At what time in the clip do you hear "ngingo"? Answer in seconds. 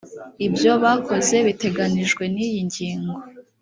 2.67-3.15